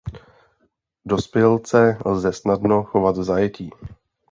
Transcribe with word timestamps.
Dospělce 1.05 1.97
lze 2.05 2.33
snadno 2.33 2.83
chovat 2.83 3.17
v 3.17 3.23
zajetí. 3.23 3.69